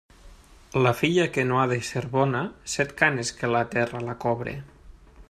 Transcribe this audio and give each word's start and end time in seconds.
La 0.85 0.93
filla 1.01 1.27
que 1.35 1.43
no 1.49 1.59
ha 1.63 1.67
de 1.73 1.77
ser 1.91 2.03
bona, 2.15 2.41
set 2.77 2.97
canes 3.03 3.33
que 3.43 3.51
la 3.57 3.63
terra 3.77 4.03
la 4.11 4.17
cobre. 4.25 4.57